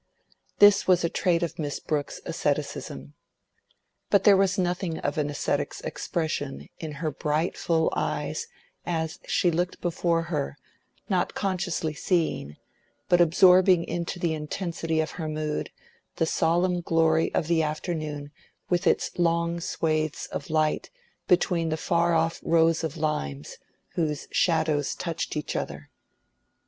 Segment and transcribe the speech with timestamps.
[0.57, 3.13] This was a trait of Miss Brooke's asceticism.
[4.09, 8.47] But there was nothing of an ascetic's expression in her bright full eyes,
[8.83, 10.57] as she looked before her,
[11.07, 12.57] not consciously seeing,
[13.09, 15.69] but absorbing into the intensity of her mood,
[16.15, 18.31] the solemn glory of the afternoon
[18.71, 20.89] with its long swathes of light
[21.27, 23.57] between the far off rows of limes,
[23.89, 25.91] whose shadows touched each other.